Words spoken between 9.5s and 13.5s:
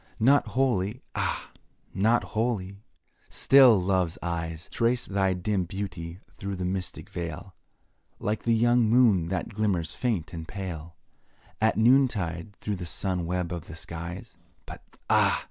glimmers faint and pale, At noontide through the sun